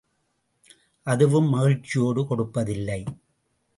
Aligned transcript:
அதுவும் 1.07 1.49
மகிழ்ச்சியோடு 1.49 2.23
கொடுப்பதில்லை. 2.25 3.01